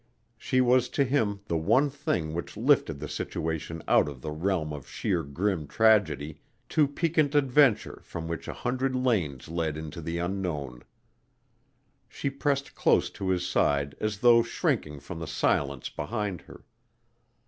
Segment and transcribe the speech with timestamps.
[0.35, 4.73] She was to him the one thing which lifted the situation out of the realm
[4.73, 10.17] of sheer grim tragedy to piquant adventure from which a hundred lanes led into the
[10.17, 10.81] unknown.
[12.09, 16.65] She pressed close to his side as though shrinking from the silence behind her.